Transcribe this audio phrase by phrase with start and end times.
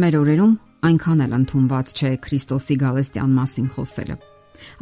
[0.00, 0.52] Մեր օրերում
[0.88, 4.14] այնքան էլ ընդունված չէ Քրիստոսի գալստյան մասին խոսելը։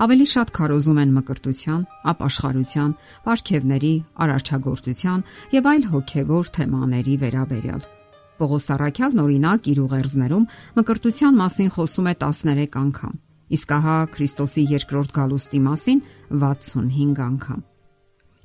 [0.05, 1.81] Ավելի շատ քարոզում են մկրտության,
[2.13, 3.91] ապաշխարության, ապարքևների,
[4.25, 5.25] արարչագործության
[5.57, 7.83] եւ այլ հոգեվոր թեմաների վերաբերյալ։
[8.39, 10.47] Պողոս Արաքյալն օրինակ իր ուղերձներում
[10.79, 13.19] մկրտության մասին խոսում է 13 անգամ,
[13.59, 16.05] իսկ ահա Քրիստոսի երկրորդ գալուստի մասին
[16.47, 17.67] 65 անգամ։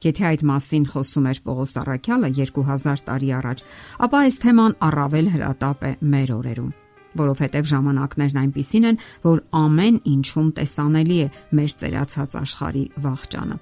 [0.04, 3.66] Եթե այդ մասին խոսում էր Պողոս Արաքյալը 2000 տարի առաջ,
[4.04, 6.72] ապա այս թեման առավել հրատապ է մեր օրերում
[7.14, 11.28] որովհետև ժամանակներն այնպիսին են, որ ամեն ինչում տեսանելի է
[11.60, 13.58] մեր ծերացած աշխարհի վաղճանը։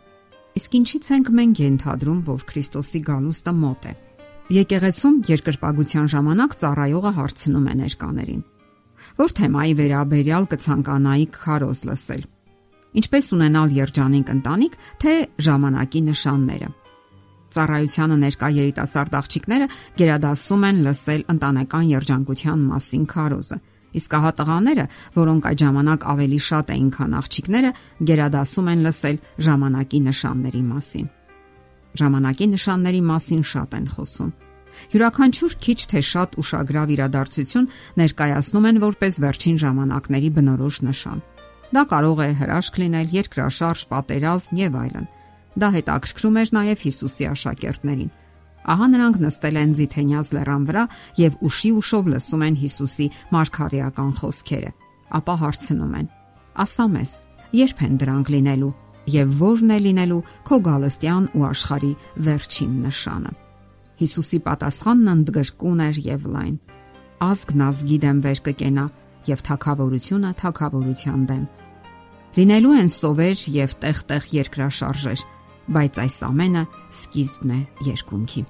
[0.51, 3.93] Իսկ ինչից ենք մենք ենթադրում, որ Քրիստոսի գալուստը մոտ է։
[4.51, 8.41] Եկեղեցում երկրպագության ժամանակ ծառայողը հարցնում է ներկաներին.
[9.21, 12.23] Որ թեմայի վերաբերյալ կցանկանայի քարոզ լսել։
[12.91, 15.13] Ինչպես ունենալ երջանիկ ընտանիք, թե
[15.47, 16.69] ժամանակի նշանները։
[17.51, 19.67] Ծառայությանը ներկա երիտասարդ աղջիկները
[19.99, 23.57] գերադասում են լսել ընտանեկան երջանկության մասին քարոզը։
[23.91, 24.85] Իսկ ահա տղաները,
[25.19, 27.71] որոնք այդ ժամանակ ավելի շատ էին, քան աղջիկները,
[28.07, 31.09] գերադասում են լսել ժամանակի նշանների մասին։
[32.01, 34.31] Ժամանակի նշանների մասին շատ են խոսում։
[34.95, 37.69] Յուրաքանչյուր քիչ թե շատ ուշագրավ իրադարձություն
[37.99, 41.19] ներկայացնում են որպես վերջին ժամանակների բնորոշ նշան։
[41.71, 45.05] Դա կարող է հրաշք լինել, երկրաշարժ, պատերազմ եւ այլն։
[45.61, 48.11] Դա հետաքրքրում էր նաև Հիսուսի աշակերտներին։
[48.71, 50.83] Ահա նրանք նստել են Զիթենյաց լեռան վրա
[51.17, 54.71] եւ ուշի ուշով լսում են Հիսուսի մարգարեական խոսքերը։
[55.17, 56.07] Ապա հարցնում են.
[56.61, 57.11] Ասա մեզ,
[57.57, 58.73] երբ են դրանք լինելու
[59.11, 61.93] եւ ո՞րն է լինելու քո գալստյան ու աշխարի
[62.27, 63.31] վերջին նշանը։
[64.01, 66.55] Հիսուսի պատասխանն ընդգրկուն էր եւ լայն։
[67.21, 68.85] Ազգն ազգի դեմ վեր կկենա
[69.31, 71.43] եւ թակավորությունը թակավորության դեմ։
[72.31, 75.23] Լինելու են սովեր եւ տեղ-տեղ երկրաշարժեր,
[75.75, 76.61] բայց այս ամենը
[76.95, 78.43] սկիզբն է երկունքի։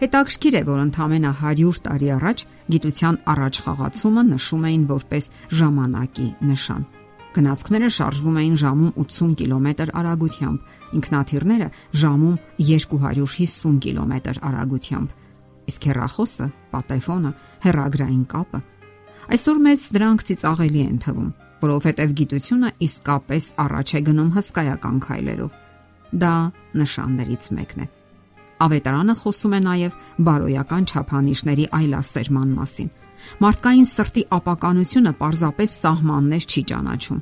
[0.00, 5.28] Հետաքրքիր է, որ ընդամենը 100 տարի առաջ գիտության առաջ խաղացումը նշում էին որպես
[5.60, 6.88] ժամանակի նշան։
[7.36, 11.68] Գնացքները շարժվում էին ժամում 80 կիլոմետր արագությամբ, ինքնաթիռները
[12.00, 12.40] ժամում
[12.72, 15.14] 250 կիլոմետր արագությամբ։
[15.70, 17.36] Իսկ հեռախոսը, պատեֆոնը,
[17.68, 18.64] հեռագրային կապը
[19.30, 25.58] այսօր մեզ դրանք ծիծաղելի են թվում, որովհետև գիտությունը իսկապես առաջ է գնում հսկայական քայլերով
[26.10, 27.86] Դա նշաններից մեկն է։
[28.60, 32.90] Ավետարանը խոսում է նաև բարոյական չափանիշների այլասերման մասին։
[33.44, 37.20] Մարդկային սրտի ապականությունը պարզապես սահմաններ չի ճանաչում։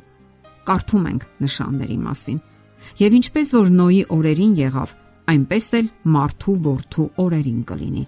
[0.69, 2.41] Կարդում ենք նշանների մասին։
[3.03, 4.95] Եվ ինչպես որ Նոյի օրերին եղավ,
[5.35, 8.05] այնպես էլ մարդու որդու օրերին կլինի։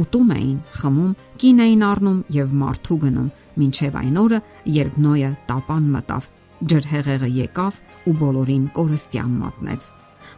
[0.00, 3.32] Ուտում էին, խմում, կին էին առնում եւ մարդու գնում,
[3.68, 4.38] ինչև այն օրը,
[4.76, 6.30] երբ Նոյը տապան մտավ,
[6.72, 9.90] ջրհեղեղը եկավ ու բոլորին կորստյան մատնեց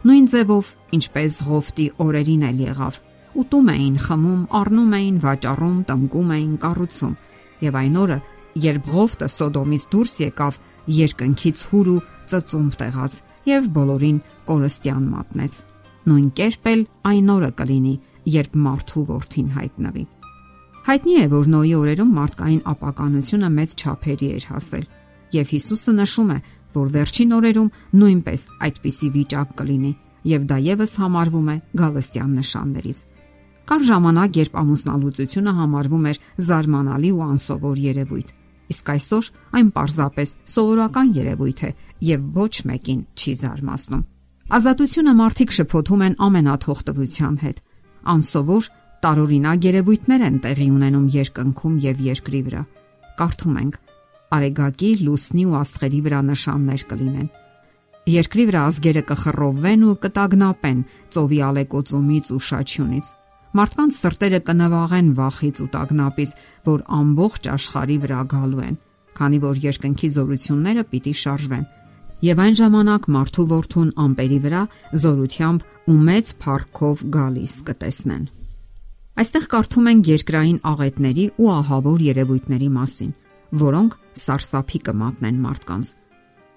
[0.05, 2.97] նույն ձևով ինչպես Ղովտի օրերին էլ եղավ։
[3.41, 7.15] Ուտում էին, խմում, առնում էին, վաճառում, տնկում էին, կառուցում։
[7.65, 8.17] Եվ այն օրը,
[8.65, 10.59] երբ Ղովտը Սոդոմից դուրս եկավ,
[10.99, 13.17] երկնքից հուր ու ծծում տեղաց
[13.49, 15.57] եւ բոլորին կորստյան մատնեց։
[16.05, 20.05] Նույն կերպ էլ այն օրը կլինի, երբ մարդու worth-ին հայտնվի։
[20.85, 24.85] Հայտնի է, որ Նոյի օրերում մարդկային ապականությունը մեծ չափերի էր հասել,
[25.35, 26.37] եւ Հիսուսը նշում է,
[26.75, 27.69] որ վերջին օրերում
[28.01, 29.91] նույնպես այդպիսի վիճակ կլինի,
[30.29, 32.99] եւ դա եւս համարվում է գալստյան նշաններից։
[33.65, 38.27] Կար ժամանակ, երբ ամուսնալուծությունը համարվում էր զարմանալի ու անսովոր երևույթ,
[38.75, 41.71] իսկ այսօր այն պարզապես սովորական երևույթ է
[42.05, 44.03] եւ ոչ մեկին չի զարմացնում։
[44.55, 47.61] Ազատությունը մարդիկ շփոթում են ամենաթողտվության հետ
[48.05, 48.67] Անսովոր
[49.05, 52.61] տարօրինակ երևույթներ են տեղի ունենում երկնքում եւ երկրի վրա։
[53.19, 53.75] Կարդում ենք.
[54.35, 57.27] Արեգակի, լուսնի ու աստղերի վրա նշաններ կլինեն։
[58.05, 60.81] Երկրի վրա ազգերը կխռովվեն ու կտագնապեն
[61.15, 63.07] ծովի ալեկոծումից ու շաչյունից։
[63.55, 66.31] Մարդկանց սրտերը կնվաղեն վախից ու տագնապից,
[66.69, 68.77] որ ամբողջ աշխարի վրա գալու են,
[69.17, 71.65] քանի որ երկնքի զորությունները պիտի շարժվեն
[72.23, 74.61] եւ այն ժամանակ մարդու որդուն ամպերի վրա
[75.03, 78.23] զորությամբ ու մեծ փառքով գալիս կտեսնեն։
[79.15, 83.11] Այստեղ կարդում են երկրային աղետների ու ահավոր երևույթների մասին,
[83.65, 83.93] որոնք
[84.25, 85.91] սարսափի կմատնեն մարդկանց։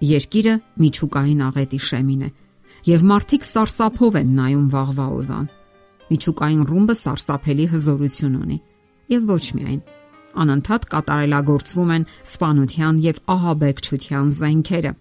[0.08, 2.31] Երկիրը միջուկային աղետի շեմին է,
[2.88, 5.46] եւ մարդիկ սարսափով են նայում վաղվա օրվան։
[6.08, 8.58] Միջուկային ռումբը սարսափելի հզորություն ունի,
[9.12, 9.81] եւ ոչ միայն
[10.38, 14.93] անընդհատ կատարելագործվում են սպանության եւ ահաբեկչության զենքերը,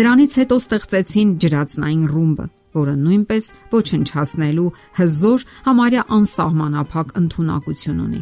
[0.00, 8.20] Դրանից հետո ստեղծեցին ջրածնային ռումբը, որը նույնպես ոչնչացնելու հզոր համարյա անսահմանափակ ընտունակություն ունի։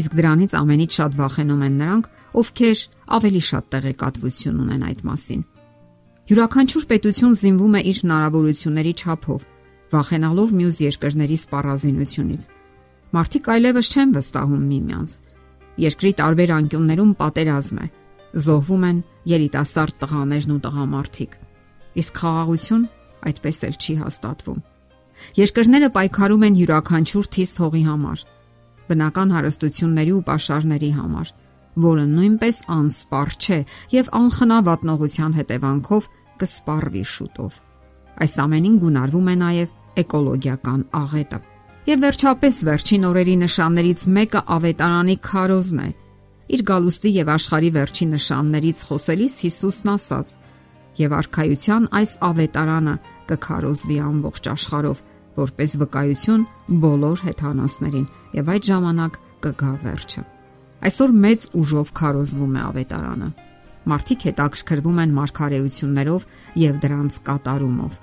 [0.00, 2.08] Իսկ դրանից ամենից շատ վախենում են նրանք,
[2.40, 2.82] ովքեր
[3.20, 5.42] ավելի շատ տեղեկատվություն ունեն այդ մասին։
[6.30, 9.40] Յուրաքանչյուր պետություն զինվում է իր հնարավորությունների չափով,
[9.92, 12.42] վախենալով մյուս երկրների սպառազինությունից։
[13.10, 15.10] Մարդիկ այլևս չեն վստահում միմյանց։
[15.84, 17.86] Երկրի տարբեր անկյուններում պատերազմ է։
[18.30, 18.98] Զոհվում են
[19.30, 21.32] երիտասարդ տղաներն ու տղամարդիկ։
[22.00, 22.84] Իսկ խաղաղություն
[23.30, 24.60] այդպես էլ չի հաստատվում։
[25.40, 28.22] Երկրները պայքարում են յուրաքանչյուր թիս հողի համար,
[28.90, 31.32] բնական հարստությունների ու ապաշարների համար,
[31.84, 33.58] որը նույնպես անսպառ չէ
[33.94, 36.08] եւ անխնա վատնողության հետևանքով
[36.40, 37.58] կսպառվի շուտով։
[38.20, 41.38] Այս ամենին գունարվում է նաեւ էկոլոգիական աղետը։
[41.90, 45.88] Եվ վերջապես վերջին օրերի նշաններից մեկը ավետարանի քարոզն է։
[46.50, 50.32] Իր գալուստի եւ աշխարի վերջին նշաններից խոսելիս Հիսուսն ասաց.
[51.00, 52.94] «Եվ արխայության այս ավետարանը
[53.30, 55.02] կքարոզվի ամբողջ աշխարհով,
[55.38, 56.42] որպես վկայություն
[56.84, 58.08] բոլոր հեթանոսներին,
[58.40, 60.24] եւ այդ ժամանակ կգա վերջը»։
[60.90, 63.30] Այսօր մեծ ուժով քարոզվում է ավետարանը։
[63.90, 66.26] Մարդիկ հետաքրքրվում են մարգարեություններով
[66.66, 67.98] եւ դրանց կատարումով։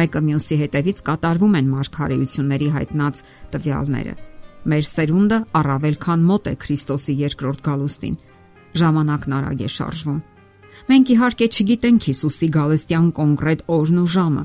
[0.00, 3.22] Մեկը մյուսի հետևից կատարվում են մարգարեությունների հայտնած
[3.54, 4.14] տվյալները։
[4.68, 8.16] Մեր սերունդը առավել քան մոտ է Քրիստոսի երկրորդ գալուստին։
[8.80, 10.18] Ժամանակն արագ է շարժվում։
[10.90, 14.44] Մենք իհարկե չգիտենք Հիսուսի գալստյան կոնկրետ օրն ու ժամը,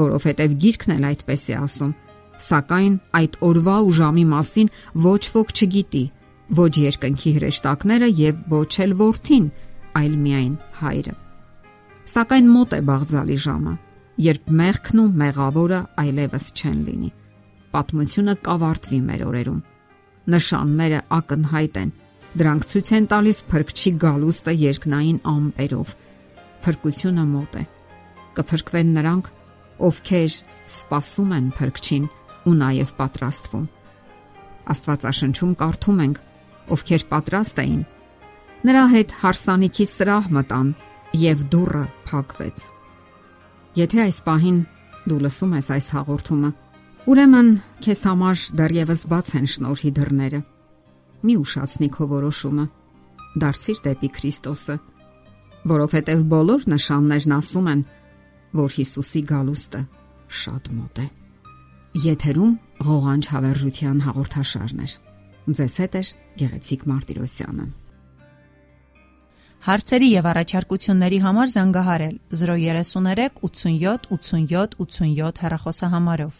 [0.00, 1.92] որովհետև գիրքն էլ այդպես է ասում։
[2.40, 4.72] Սակայն այդ օրվա ու ժամի մասին
[5.04, 6.04] ոչ ոք չգիտի,
[6.60, 9.46] ոչ երկնքի հրեշտակները եւ ոչ էլ որդին,
[10.00, 11.14] այլ միայն հայրը։
[12.10, 13.74] Սակայն մոտ է բաղձալի ժամը,
[14.30, 17.10] երբ մեղքն ու մեղավորը այլևս չեն լինի
[17.74, 19.58] պատմությունը կավարտվի մեր օրերում։
[20.34, 21.92] Նշանները ակնհայտ են։
[22.40, 25.94] Դրանք ցույց են տալիս փրկչի գալուստը երկնային ամպերով։
[26.64, 27.62] Փրկությունը մոտ է։
[28.38, 29.30] Կփրկվեն նրանք,
[29.90, 30.36] ովքեր
[30.70, 32.04] սпасում են փրկչին
[32.50, 33.64] ու նաև պատրաստվում։
[34.70, 36.20] Աստվածաշնչում կարդում ենք,
[36.70, 37.82] ովքեր պատրաստ էին,
[38.70, 40.68] նրա հետ հարսանիքի սրահ մտան
[41.20, 42.66] եւ դուռը փակվեց։
[43.80, 44.58] Եթե այս պահին
[45.10, 46.50] դու լսում ես այս հաղորդումը,
[47.08, 47.48] ուրեմն
[47.84, 50.40] քեզ համար դեռևս բաց են շնորհի դռները։
[51.24, 52.66] Մի ուշացնի քո որոշումը։
[53.40, 54.76] Դարձիր դեպի Քրիստոսը,
[55.70, 57.84] որովհետև բոլոր նշաններն ասում են,
[58.60, 59.80] որ Հիսուսի գալուստը
[60.40, 61.06] շատ մոտ է։
[62.10, 62.52] Եթերում
[62.90, 64.88] ղողանջ հավերժության հաղորդաշարն է։
[65.60, 66.02] Ձեզ հետ է
[66.40, 67.66] Գեղեցիկ Մարտիրոսյանը։
[69.60, 76.38] Հարցերի եւ առաջարկությունների համար զանգահարել 033 87 87 87 հեռախոսահամարով։